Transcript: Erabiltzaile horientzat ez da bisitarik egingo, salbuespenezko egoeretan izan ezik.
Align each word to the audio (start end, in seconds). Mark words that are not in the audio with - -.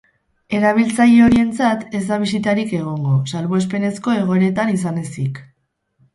Erabiltzaile 0.59 1.19
horientzat 1.25 1.83
ez 1.99 2.01
da 2.07 2.17
bisitarik 2.23 2.73
egingo, 2.79 3.13
salbuespenezko 3.35 4.17
egoeretan 4.25 4.75
izan 4.79 5.01
ezik. 5.05 5.45